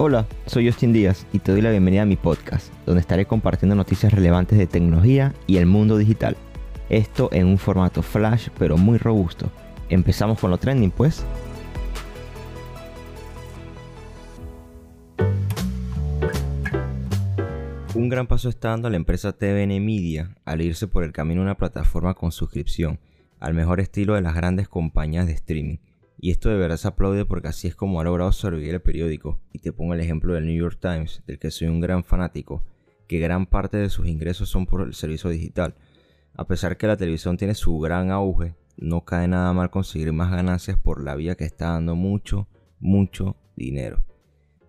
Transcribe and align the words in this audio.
Hola, 0.00 0.28
soy 0.46 0.68
Justin 0.68 0.92
Díaz 0.92 1.26
y 1.32 1.40
te 1.40 1.50
doy 1.50 1.60
la 1.60 1.72
bienvenida 1.72 2.02
a 2.02 2.06
mi 2.06 2.14
podcast, 2.14 2.72
donde 2.86 3.00
estaré 3.00 3.26
compartiendo 3.26 3.74
noticias 3.74 4.12
relevantes 4.12 4.56
de 4.56 4.68
tecnología 4.68 5.34
y 5.48 5.56
el 5.56 5.66
mundo 5.66 5.98
digital. 5.98 6.36
Esto 6.88 7.30
en 7.32 7.48
un 7.48 7.58
formato 7.58 8.00
flash 8.02 8.46
pero 8.60 8.76
muy 8.76 8.96
robusto. 8.96 9.50
Empezamos 9.88 10.38
con 10.38 10.52
lo 10.52 10.58
trending 10.58 10.92
pues. 10.92 11.26
Un 17.96 18.08
gran 18.08 18.28
paso 18.28 18.50
está 18.50 18.68
dando 18.68 18.88
la 18.90 18.96
empresa 18.98 19.32
TVN 19.32 19.84
Media 19.84 20.36
al 20.44 20.60
irse 20.60 20.86
por 20.86 21.02
el 21.02 21.10
camino 21.10 21.40
a 21.40 21.44
una 21.44 21.56
plataforma 21.56 22.14
con 22.14 22.30
suscripción, 22.30 23.00
al 23.40 23.52
mejor 23.52 23.80
estilo 23.80 24.14
de 24.14 24.22
las 24.22 24.36
grandes 24.36 24.68
compañías 24.68 25.26
de 25.26 25.32
streaming 25.32 25.78
y 26.20 26.32
esto 26.32 26.48
de 26.48 26.56
verdad 26.56 26.76
se 26.76 26.88
aplaude 26.88 27.24
porque 27.24 27.46
así 27.46 27.68
es 27.68 27.76
como 27.76 28.00
ha 28.00 28.04
logrado 28.04 28.32
sobrevivir 28.32 28.74
el 28.74 28.82
periódico. 28.82 29.40
Y 29.52 29.60
te 29.60 29.72
pongo 29.72 29.94
el 29.94 30.00
ejemplo 30.00 30.34
del 30.34 30.46
New 30.46 30.56
York 30.56 30.78
Times, 30.80 31.22
del 31.26 31.38
que 31.38 31.52
soy 31.52 31.68
un 31.68 31.80
gran 31.80 32.02
fanático, 32.02 32.64
que 33.06 33.20
gran 33.20 33.46
parte 33.46 33.76
de 33.76 33.88
sus 33.88 34.08
ingresos 34.08 34.48
son 34.48 34.66
por 34.66 34.82
el 34.82 34.94
servicio 34.94 35.30
digital. 35.30 35.76
A 36.34 36.46
pesar 36.46 36.76
que 36.76 36.88
la 36.88 36.96
televisión 36.96 37.36
tiene 37.36 37.54
su 37.54 37.78
gran 37.78 38.10
auge, 38.10 38.56
no 38.76 39.04
cae 39.04 39.28
nada 39.28 39.52
mal 39.52 39.70
conseguir 39.70 40.12
más 40.12 40.32
ganancias 40.32 40.76
por 40.76 41.02
la 41.02 41.14
vía 41.14 41.36
que 41.36 41.44
está 41.44 41.70
dando 41.70 41.94
mucho, 41.94 42.48
mucho 42.80 43.36
dinero. 43.54 44.02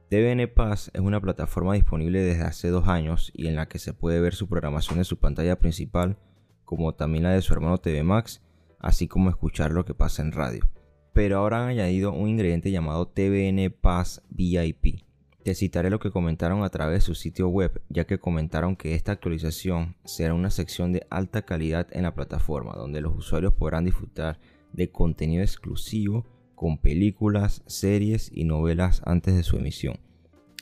TVN 0.09 0.51
Pass 0.53 0.91
es 0.93 1.01
una 1.01 1.19
plataforma 1.19 1.73
disponible 1.73 2.21
desde 2.21 2.43
hace 2.43 2.69
dos 2.69 2.87
años 2.87 3.31
y 3.33 3.47
en 3.47 3.55
la 3.55 3.67
que 3.67 3.79
se 3.79 3.93
puede 3.93 4.19
ver 4.19 4.35
su 4.35 4.47
programación 4.47 4.99
en 4.99 5.05
su 5.05 5.17
pantalla 5.17 5.57
principal, 5.57 6.17
como 6.63 6.93
también 6.93 7.23
la 7.23 7.31
de 7.31 7.41
su 7.41 7.53
hermano 7.53 7.79
TV 7.79 8.03
Max, 8.03 8.41
así 8.79 9.07
como 9.07 9.29
escuchar 9.29 9.71
lo 9.71 9.85
que 9.85 9.93
pasa 9.95 10.21
en 10.21 10.31
radio 10.31 10.69
pero 11.19 11.39
ahora 11.39 11.61
han 11.61 11.67
añadido 11.67 12.13
un 12.13 12.29
ingrediente 12.29 12.71
llamado 12.71 13.09
TVN 13.09 13.75
Pass 13.81 14.23
VIP. 14.29 15.03
Te 15.43 15.53
citaré 15.53 15.89
lo 15.89 15.99
que 15.99 16.11
comentaron 16.11 16.63
a 16.63 16.69
través 16.69 16.99
de 16.99 17.05
su 17.05 17.13
sitio 17.13 17.49
web, 17.49 17.81
ya 17.89 18.07
que 18.07 18.19
comentaron 18.19 18.77
que 18.77 18.95
esta 18.95 19.11
actualización 19.11 19.97
será 20.05 20.33
una 20.33 20.49
sección 20.49 20.93
de 20.93 21.05
alta 21.09 21.41
calidad 21.41 21.87
en 21.91 22.03
la 22.03 22.15
plataforma, 22.15 22.71
donde 22.77 23.01
los 23.01 23.17
usuarios 23.17 23.53
podrán 23.53 23.83
disfrutar 23.83 24.39
de 24.71 24.91
contenido 24.91 25.43
exclusivo 25.43 26.25
con 26.55 26.77
películas, 26.77 27.63
series 27.65 28.31
y 28.33 28.45
novelas 28.45 29.01
antes 29.03 29.35
de 29.35 29.43
su 29.43 29.57
emisión. 29.57 29.99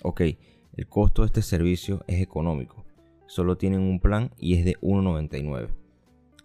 Ok, 0.01 0.21
el 0.75 0.87
costo 0.87 1.21
de 1.21 1.27
este 1.27 1.43
servicio 1.43 2.03
es 2.07 2.19
económico, 2.19 2.83
solo 3.27 3.57
tienen 3.57 3.81
un 3.81 3.99
plan 3.99 4.31
y 4.39 4.55
es 4.55 4.65
de 4.65 4.73
1.99. 4.81 5.69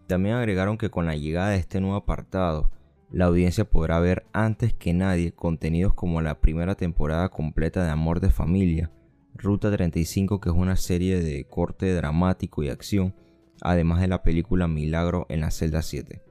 También 0.06 0.34
agregaron 0.34 0.77
que 0.77 0.90
con 0.90 1.06
la 1.06 1.16
llegada 1.16 1.48
de 1.48 1.56
este 1.56 1.80
nuevo 1.80 1.96
apartado, 1.96 2.70
la 3.12 3.27
audiencia 3.27 3.66
podrá 3.66 4.00
ver 4.00 4.24
antes 4.32 4.72
que 4.72 4.94
nadie 4.94 5.32
contenidos 5.32 5.92
como 5.92 6.22
la 6.22 6.41
primera 6.41 6.77
temporada 6.77 7.28
completa 7.28 7.84
de 7.84 7.91
Amor 7.91 8.20
de 8.20 8.30
Familia, 8.30 8.91
Ruta 9.34 9.70
35 9.70 10.41
que 10.41 10.48
es 10.48 10.55
una 10.55 10.77
serie 10.77 11.20
de 11.22 11.44
corte 11.44 11.92
dramático 11.94 12.62
y 12.62 12.70
acción, 12.70 13.14
además 13.60 14.00
de 14.00 14.08
la 14.08 14.22
película 14.22 14.66
Milagro 14.66 15.27
en 15.28 15.40
la 15.40 15.50
celda 15.50 15.83
7. 15.83 16.22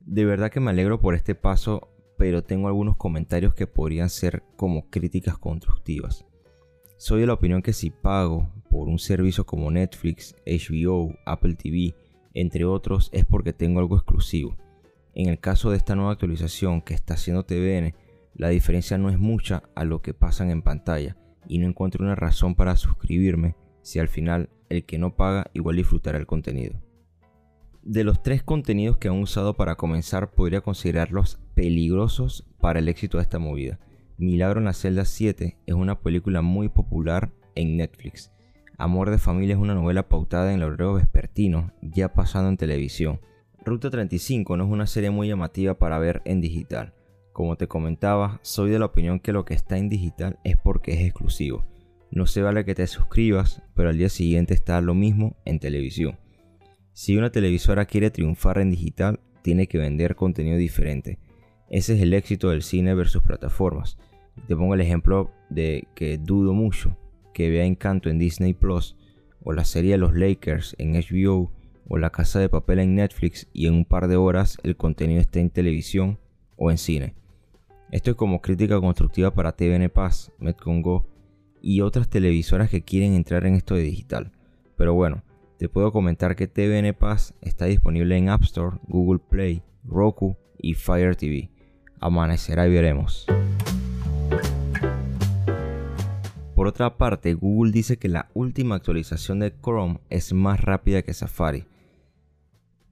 De 0.00 0.24
verdad 0.24 0.50
que 0.50 0.58
me 0.58 0.70
alegro 0.70 1.00
por 1.00 1.14
este 1.14 1.36
paso, 1.36 1.88
pero 2.18 2.42
tengo 2.42 2.66
algunos 2.66 2.96
comentarios 2.96 3.54
que 3.54 3.68
podrían 3.68 4.10
ser 4.10 4.42
como 4.56 4.90
críticas 4.90 5.38
constructivas. 5.38 6.26
Soy 6.96 7.20
de 7.20 7.26
la 7.28 7.34
opinión 7.34 7.62
que 7.62 7.72
si 7.72 7.90
pago 7.90 8.48
por 8.70 8.88
un 8.88 8.98
servicio 8.98 9.46
como 9.46 9.70
Netflix, 9.70 10.34
HBO, 10.46 11.14
Apple 11.26 11.54
TV, 11.54 11.94
entre 12.34 12.64
otros, 12.64 13.08
es 13.12 13.24
porque 13.24 13.52
tengo 13.52 13.78
algo 13.78 13.96
exclusivo 13.96 14.56
en 15.14 15.28
el 15.28 15.38
caso 15.38 15.70
de 15.70 15.76
esta 15.76 15.94
nueva 15.94 16.12
actualización 16.12 16.82
que 16.82 16.94
está 16.94 17.14
haciendo 17.14 17.44
TVN, 17.44 17.94
la 18.34 18.48
diferencia 18.48 18.98
no 18.98 19.10
es 19.10 19.18
mucha 19.18 19.62
a 19.74 19.84
lo 19.84 20.02
que 20.02 20.14
pasan 20.14 20.50
en 20.50 20.62
pantalla 20.62 21.16
y 21.46 21.58
no 21.58 21.68
encuentro 21.68 22.04
una 22.04 22.16
razón 22.16 22.54
para 22.54 22.76
suscribirme 22.76 23.56
si 23.82 24.00
al 24.00 24.08
final 24.08 24.50
el 24.68 24.84
que 24.84 24.98
no 24.98 25.14
paga 25.14 25.50
igual 25.52 25.76
disfrutará 25.76 26.18
el 26.18 26.26
contenido. 26.26 26.80
De 27.82 28.02
los 28.02 28.22
tres 28.22 28.42
contenidos 28.42 28.96
que 28.96 29.08
han 29.08 29.20
usado 29.20 29.54
para 29.54 29.76
comenzar 29.76 30.30
podría 30.30 30.62
considerarlos 30.62 31.38
peligrosos 31.54 32.46
para 32.58 32.78
el 32.78 32.88
éxito 32.88 33.18
de 33.18 33.24
esta 33.24 33.38
movida. 33.38 33.78
Milagro 34.16 34.58
en 34.58 34.64
la 34.64 34.72
celda 34.72 35.04
7 35.04 35.58
es 35.66 35.74
una 35.74 36.00
película 36.00 36.40
muy 36.40 36.68
popular 36.68 37.30
en 37.54 37.76
Netflix. 37.76 38.32
Amor 38.78 39.10
de 39.10 39.18
familia 39.18 39.54
es 39.54 39.60
una 39.60 39.74
novela 39.74 40.08
pautada 40.08 40.52
en 40.52 40.60
el 40.60 40.64
horario 40.64 40.94
vespertino, 40.94 41.72
ya 41.82 42.12
pasando 42.14 42.48
en 42.48 42.56
televisión. 42.56 43.20
Ruta 43.64 43.88
35 43.88 44.58
no 44.58 44.64
es 44.64 44.70
una 44.70 44.86
serie 44.86 45.10
muy 45.10 45.26
llamativa 45.26 45.78
para 45.78 45.98
ver 45.98 46.20
en 46.26 46.42
digital. 46.42 46.92
Como 47.32 47.56
te 47.56 47.66
comentaba, 47.66 48.38
soy 48.42 48.70
de 48.70 48.78
la 48.78 48.84
opinión 48.84 49.20
que 49.20 49.32
lo 49.32 49.46
que 49.46 49.54
está 49.54 49.78
en 49.78 49.88
digital 49.88 50.38
es 50.44 50.58
porque 50.58 50.92
es 50.92 51.00
exclusivo. 51.00 51.64
No 52.10 52.26
se 52.26 52.42
vale 52.42 52.66
que 52.66 52.74
te 52.74 52.86
suscribas, 52.86 53.62
pero 53.74 53.88
al 53.88 53.96
día 53.96 54.10
siguiente 54.10 54.52
está 54.52 54.82
lo 54.82 54.94
mismo 54.94 55.36
en 55.46 55.60
televisión. 55.60 56.18
Si 56.92 57.16
una 57.16 57.32
televisora 57.32 57.86
quiere 57.86 58.10
triunfar 58.10 58.58
en 58.58 58.70
digital, 58.70 59.20
tiene 59.40 59.66
que 59.66 59.78
vender 59.78 60.14
contenido 60.14 60.58
diferente. 60.58 61.18
Ese 61.70 61.94
es 61.94 62.02
el 62.02 62.12
éxito 62.12 62.50
del 62.50 62.62
cine 62.62 62.94
versus 62.94 63.22
plataformas. 63.22 63.96
Te 64.46 64.54
pongo 64.54 64.74
el 64.74 64.82
ejemplo 64.82 65.30
de 65.48 65.88
que 65.94 66.18
dudo 66.18 66.52
mucho 66.52 66.98
que 67.32 67.48
vea 67.48 67.64
Encanto 67.64 68.10
en 68.10 68.18
Disney 68.18 68.52
Plus 68.52 68.94
o 69.42 69.52
la 69.52 69.64
serie 69.64 69.92
de 69.92 69.98
los 69.98 70.14
Lakers 70.14 70.76
en 70.78 70.92
HBO 70.92 71.50
o 71.88 71.98
La 71.98 72.10
Casa 72.10 72.38
de 72.38 72.48
Papel 72.48 72.78
en 72.78 72.94
Netflix 72.94 73.48
y 73.52 73.66
en 73.66 73.74
un 73.74 73.84
par 73.84 74.08
de 74.08 74.16
horas 74.16 74.58
el 74.62 74.76
contenido 74.76 75.20
esté 75.20 75.40
en 75.40 75.50
televisión 75.50 76.18
o 76.56 76.70
en 76.70 76.78
cine. 76.78 77.14
Esto 77.90 78.10
es 78.10 78.16
como 78.16 78.40
crítica 78.40 78.80
constructiva 78.80 79.32
para 79.32 79.52
TVN 79.52 79.88
Paz, 79.90 80.32
Metcongo 80.38 81.06
y 81.60 81.80
otras 81.80 82.08
televisoras 82.08 82.70
que 82.70 82.82
quieren 82.82 83.14
entrar 83.14 83.46
en 83.46 83.54
esto 83.54 83.74
de 83.74 83.82
digital. 83.82 84.32
Pero 84.76 84.94
bueno, 84.94 85.22
te 85.58 85.68
puedo 85.68 85.92
comentar 85.92 86.34
que 86.34 86.48
TVN 86.48 86.94
Paz 86.94 87.34
está 87.40 87.66
disponible 87.66 88.16
en 88.16 88.28
App 88.28 88.42
Store, 88.42 88.78
Google 88.88 89.20
Play, 89.20 89.62
Roku 89.84 90.36
y 90.58 90.74
Fire 90.74 91.14
TV. 91.16 91.50
Amanecerá 92.00 92.66
y 92.66 92.72
veremos. 92.72 93.26
Por 96.54 96.66
otra 96.66 96.96
parte, 96.96 97.34
Google 97.34 97.72
dice 97.72 97.98
que 97.98 98.08
la 98.08 98.28
última 98.34 98.76
actualización 98.76 99.40
de 99.40 99.52
Chrome 99.60 100.00
es 100.10 100.32
más 100.32 100.60
rápida 100.60 101.02
que 101.02 101.12
Safari 101.12 101.66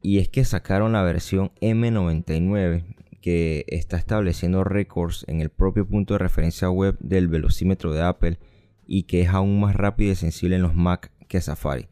y 0.02 0.18
es 0.18 0.28
que 0.28 0.44
sacaron 0.44 0.92
la 0.92 1.02
versión 1.02 1.52
M99 1.60 2.84
que 3.20 3.64
está 3.68 3.96
estableciendo 3.96 4.64
récords 4.64 5.24
en 5.28 5.40
el 5.40 5.48
propio 5.48 5.86
punto 5.86 6.14
de 6.14 6.18
referencia 6.18 6.68
web 6.68 6.98
del 6.98 7.28
velocímetro 7.28 7.92
de 7.92 8.02
Apple 8.02 8.38
y 8.86 9.04
que 9.04 9.22
es 9.22 9.28
aún 9.28 9.60
más 9.60 9.76
rápido 9.76 10.10
y 10.12 10.16
sensible 10.16 10.56
en 10.56 10.62
los 10.62 10.74
Mac 10.74 11.12
que 11.28 11.41
Safari. 11.41 11.86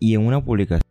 Y 0.00 0.14
en 0.14 0.26
una 0.26 0.44
publicación 0.44 0.82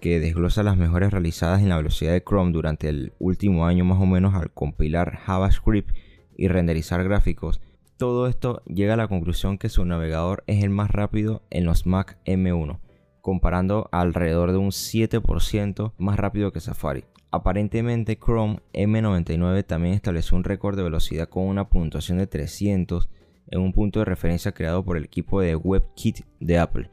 que 0.00 0.20
desglosa 0.20 0.62
las 0.62 0.76
mejoras 0.76 1.12
realizadas 1.12 1.60
en 1.62 1.68
la 1.68 1.76
velocidad 1.76 2.12
de 2.12 2.22
Chrome 2.22 2.52
durante 2.52 2.88
el 2.88 3.12
último 3.18 3.66
año 3.66 3.84
más 3.84 4.00
o 4.00 4.06
menos 4.06 4.34
al 4.34 4.52
compilar 4.52 5.16
JavaScript 5.16 5.90
y 6.36 6.46
renderizar 6.46 7.02
gráficos, 7.02 7.60
todo 7.96 8.28
esto 8.28 8.62
llega 8.66 8.94
a 8.94 8.96
la 8.96 9.08
conclusión 9.08 9.58
que 9.58 9.68
su 9.68 9.84
navegador 9.84 10.44
es 10.46 10.62
el 10.62 10.70
más 10.70 10.90
rápido 10.90 11.42
en 11.50 11.64
los 11.64 11.86
Mac 11.86 12.18
M1 12.24 12.78
comparando 13.22 13.88
alrededor 13.92 14.52
de 14.52 14.58
un 14.58 14.70
7% 14.70 15.92
más 15.96 16.18
rápido 16.18 16.52
que 16.52 16.60
Safari. 16.60 17.04
Aparentemente 17.30 18.18
Chrome 18.18 18.58
M99 18.74 19.64
también 19.64 19.94
estableció 19.94 20.36
un 20.36 20.44
récord 20.44 20.76
de 20.76 20.82
velocidad 20.82 21.30
con 21.30 21.44
una 21.44 21.70
puntuación 21.70 22.18
de 22.18 22.26
300 22.26 23.08
en 23.46 23.60
un 23.60 23.72
punto 23.72 24.00
de 24.00 24.04
referencia 24.04 24.52
creado 24.52 24.84
por 24.84 24.98
el 24.98 25.04
equipo 25.04 25.40
de 25.40 25.56
WebKit 25.56 26.26
de 26.40 26.58
Apple. 26.58 26.90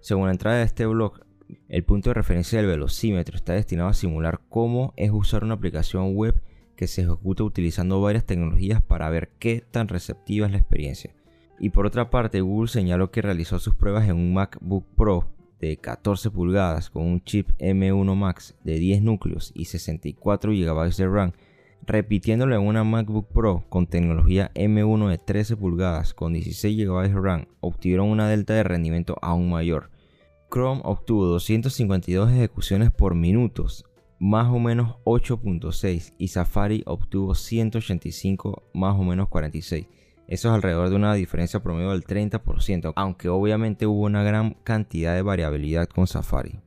Según 0.00 0.26
la 0.26 0.32
entrada 0.32 0.58
de 0.58 0.64
este 0.64 0.86
blog, 0.86 1.20
el 1.68 1.84
punto 1.84 2.10
de 2.10 2.14
referencia 2.14 2.58
del 2.58 2.68
velocímetro 2.68 3.36
está 3.36 3.52
destinado 3.52 3.90
a 3.90 3.94
simular 3.94 4.40
cómo 4.48 4.94
es 4.96 5.10
usar 5.10 5.44
una 5.44 5.54
aplicación 5.54 6.14
web 6.14 6.40
que 6.76 6.86
se 6.86 7.02
ejecuta 7.02 7.44
utilizando 7.44 8.00
varias 8.00 8.24
tecnologías 8.24 8.80
para 8.82 9.10
ver 9.10 9.30
qué 9.38 9.64
tan 9.70 9.88
receptiva 9.88 10.46
es 10.46 10.52
la 10.52 10.58
experiencia. 10.58 11.14
Y 11.58 11.70
por 11.70 11.86
otra 11.86 12.10
parte, 12.10 12.40
Google 12.40 12.68
señaló 12.68 13.10
que 13.10 13.22
realizó 13.22 13.58
sus 13.58 13.74
pruebas 13.74 14.08
en 14.08 14.16
un 14.16 14.34
MacBook 14.34 14.86
Pro 14.94 15.35
de 15.60 15.76
14 15.76 16.30
pulgadas 16.30 16.90
con 16.90 17.04
un 17.04 17.22
chip 17.24 17.50
M1 17.58 18.14
Max 18.14 18.54
de 18.64 18.78
10 18.78 19.02
núcleos 19.02 19.52
y 19.54 19.66
64 19.66 20.52
GB 20.52 20.96
de 20.96 21.08
RAM, 21.08 21.32
repitiéndolo 21.86 22.54
en 22.54 22.62
una 22.62 22.84
MacBook 22.84 23.28
Pro 23.28 23.64
con 23.68 23.86
tecnología 23.86 24.50
M1 24.54 25.08
de 25.08 25.18
13 25.18 25.56
pulgadas 25.56 26.14
con 26.14 26.32
16 26.32 26.76
GB 26.76 27.08
de 27.08 27.20
RAM, 27.20 27.46
obtuvieron 27.60 28.08
una 28.08 28.28
delta 28.28 28.54
de 28.54 28.64
rendimiento 28.64 29.16
aún 29.22 29.50
mayor. 29.50 29.90
Chrome 30.50 30.82
obtuvo 30.84 31.26
252 31.26 32.30
ejecuciones 32.30 32.90
por 32.90 33.14
minutos, 33.14 33.84
más 34.18 34.46
o 34.46 34.58
menos 34.58 34.96
8.6, 35.04 36.14
y 36.18 36.28
Safari 36.28 36.82
obtuvo 36.86 37.34
185 37.34 38.62
más 38.72 38.94
o 38.94 39.02
menos 39.02 39.28
46 39.28 39.86
eso 40.28 40.48
es 40.48 40.54
alrededor 40.54 40.90
de 40.90 40.96
una 40.96 41.14
diferencia 41.14 41.62
promedio 41.62 41.90
del 41.90 42.04
30%, 42.04 42.92
aunque 42.96 43.28
obviamente 43.28 43.86
hubo 43.86 44.04
una 44.04 44.24
gran 44.24 44.54
cantidad 44.64 45.14
de 45.14 45.22
variabilidad 45.22 45.88
con 45.88 46.06
Safari. 46.06 46.58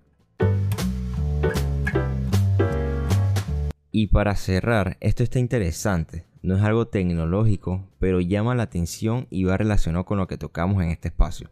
Y 3.91 4.07
para 4.07 4.35
cerrar, 4.35 4.97
esto 5.01 5.23
está 5.23 5.39
interesante. 5.39 6.25
No 6.41 6.55
es 6.55 6.63
algo 6.63 6.87
tecnológico, 6.87 7.89
pero 7.99 8.21
llama 8.21 8.55
la 8.55 8.63
atención 8.63 9.27
y 9.29 9.43
va 9.43 9.57
relacionado 9.57 10.05
con 10.05 10.17
lo 10.17 10.27
que 10.27 10.37
tocamos 10.37 10.81
en 10.81 10.89
este 10.89 11.09
espacio. 11.09 11.49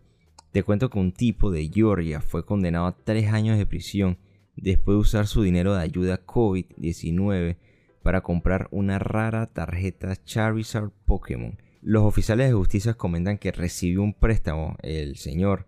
Te 0.52 0.64
cuento 0.64 0.90
que 0.90 1.00
un 1.00 1.12
tipo 1.12 1.52
de 1.52 1.68
Georgia 1.68 2.22
fue 2.22 2.46
condenado 2.46 2.86
a 2.86 2.96
tres 2.96 3.34
años 3.34 3.58
de 3.58 3.66
prisión 3.66 4.18
después 4.56 4.96
de 4.96 5.02
usar 5.02 5.28
su 5.28 5.42
dinero 5.42 5.76
de 5.76 5.82
ayuda 5.82 6.26
COVID-19 6.26 7.58
para 8.02 8.22
comprar 8.22 8.70
una 8.72 8.98
rara 8.98 9.48
tarjeta 9.48 10.16
Charizard 10.24 10.92
Pokémon. 11.06 11.58
Los 11.82 12.04
oficiales 12.04 12.48
de 12.48 12.54
justicia 12.54 12.96
comentan 12.96 13.38
que 13.38 13.52
recibió 13.52 14.02
un 14.02 14.14
préstamo, 14.14 14.76
el 14.82 15.16
señor, 15.18 15.66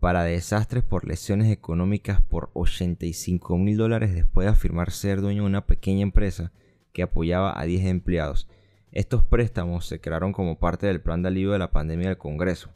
para 0.00 0.24
desastres 0.24 0.82
por 0.82 1.06
lesiones 1.06 1.52
económicas 1.52 2.22
por 2.22 2.50
85 2.54 3.58
mil 3.58 3.76
dólares 3.76 4.14
después 4.14 4.46
de 4.46 4.52
afirmar 4.52 4.90
ser 4.90 5.20
dueño 5.20 5.42
de 5.42 5.48
una 5.48 5.66
pequeña 5.66 6.02
empresa 6.02 6.52
que 6.92 7.02
apoyaba 7.02 7.60
a 7.60 7.64
10 7.64 7.84
empleados. 7.84 8.48
Estos 8.92 9.22
préstamos 9.22 9.86
se 9.86 10.00
crearon 10.00 10.32
como 10.32 10.58
parte 10.58 10.86
del 10.86 11.02
plan 11.02 11.22
de 11.22 11.28
alivio 11.28 11.52
de 11.52 11.58
la 11.58 11.70
pandemia 11.70 12.08
del 12.08 12.18
Congreso 12.18 12.70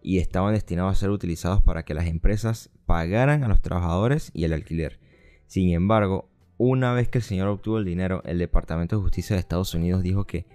y 0.00 0.18
estaban 0.18 0.54
destinados 0.54 0.92
a 0.92 1.00
ser 1.00 1.10
utilizados 1.10 1.60
para 1.60 1.84
que 1.84 1.94
las 1.94 2.06
empresas 2.06 2.70
pagaran 2.86 3.42
a 3.42 3.48
los 3.48 3.60
trabajadores 3.60 4.30
y 4.32 4.44
el 4.44 4.52
alquiler. 4.52 5.00
Sin 5.46 5.74
embargo, 5.74 6.30
una 6.56 6.92
vez 6.92 7.08
que 7.08 7.18
el 7.18 7.24
señor 7.24 7.48
obtuvo 7.48 7.78
el 7.78 7.84
dinero, 7.84 8.22
el 8.24 8.38
Departamento 8.38 8.96
de 8.96 9.02
Justicia 9.02 9.34
de 9.34 9.40
Estados 9.40 9.74
Unidos 9.74 10.02
dijo 10.02 10.24
que 10.26 10.46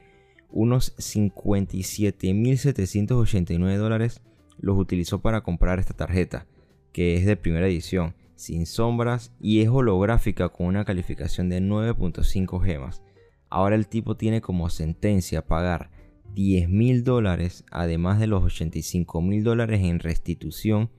unos 0.56 0.96
57.789 0.98 3.78
dólares 3.78 4.24
los 4.58 4.80
utilizó 4.80 5.22
para 5.22 5.42
comprar 5.42 5.78
esta 5.80 5.94
tarjeta, 5.94 6.48
que 6.94 7.18
es 7.18 7.26
de 7.26 7.36
primera 7.36 7.68
edición, 7.68 8.16
sin 8.36 8.66
sombras 8.66 9.34
y 9.40 9.62
es 9.62 9.70
holográfica 9.70 10.50
con 10.50 10.66
una 10.68 10.86
calificación 10.86 11.50
de 11.50 11.62
9.5 11.62 12.64
gemas. 12.64 13.02
Ahora 13.50 13.76
el 13.76 13.88
tipo 13.88 14.16
tiene 14.16 14.40
como 14.42 14.70
sentencia 14.70 15.46
pagar 15.46 15.90
10 16.34 16.70
mil 16.70 17.04
dólares, 17.04 17.66
además 17.70 18.20
de 18.20 18.28
los 18.28 18.42
85 18.44 19.22
mil 19.22 19.44
dólares 19.44 19.82
en 19.84 20.00
restitución 20.00 20.90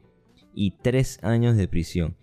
y 0.55 0.73
3 0.83 1.21
años 1.23 1.57
de 1.57 1.67
prisión. 1.67 2.19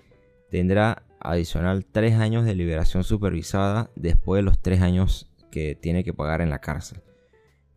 Tendrá 0.51 1.07
adicional 1.19 1.83
3 1.85 2.13
años 2.13 2.45
de 2.45 2.53
liberación 2.53 3.03
supervisada 3.03 3.89
después 3.95 4.37
de 4.39 4.43
los 4.43 4.61
3 4.61 4.81
años 4.81 5.31
que 5.51 5.73
tiene 5.75 6.03
que 6.03 6.13
pagar 6.13 6.41
en 6.41 6.51
la 6.51 6.59
cárcel. 6.59 7.01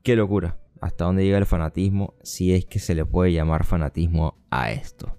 ¡Qué 0.06 0.14
locura! 0.14 0.56
Hasta 0.80 1.04
dónde 1.04 1.24
llega 1.24 1.36
el 1.36 1.46
fanatismo, 1.46 2.14
si 2.22 2.54
es 2.54 2.64
que 2.64 2.78
se 2.78 2.94
le 2.94 3.04
puede 3.04 3.32
llamar 3.32 3.64
fanatismo 3.64 4.38
a 4.52 4.70
esto. 4.70 5.18